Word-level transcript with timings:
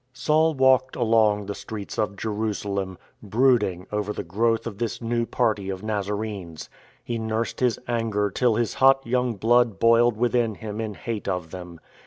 Saul 0.13 0.55
walked 0.55 0.95
along 0.95 1.45
the 1.45 1.53
streets 1.53 1.99
of 1.99 2.15
Jerusalem, 2.15 2.97
brooding 3.21 3.85
over 3.91 4.11
the 4.13 4.23
growth 4.23 4.65
of 4.65 4.79
this 4.79 4.99
new 4.99 5.27
party 5.27 5.69
of 5.69 5.83
Nazarenes. 5.83 6.71
He 7.03 7.19
nursed 7.19 7.59
his 7.59 7.77
anger 7.87 8.31
till 8.31 8.55
his 8.55 8.73
hot 8.73 9.05
young 9.05 9.35
blood 9.35 9.77
boiled 9.77 10.17
within 10.17 10.55
him 10.55 10.81
in 10.81 10.95
hate 10.95 11.27
of 11.27 11.51
them. 11.51 11.79